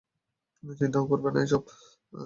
চিন্তাও 0.63 1.09
করবে 1.11 1.29
না 1.33 1.39
এসব! 1.45 1.61